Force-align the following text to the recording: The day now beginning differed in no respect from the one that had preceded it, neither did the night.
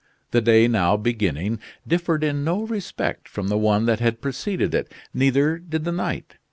The 0.31 0.41
day 0.41 0.67
now 0.67 0.97
beginning 0.97 1.59
differed 1.87 2.23
in 2.23 2.43
no 2.43 2.63
respect 2.65 3.29
from 3.29 3.49
the 3.49 3.57
one 3.59 3.85
that 3.85 3.99
had 3.99 4.19
preceded 4.19 4.73
it, 4.73 4.91
neither 5.13 5.59
did 5.59 5.83
the 5.85 5.91
night. 5.91 6.37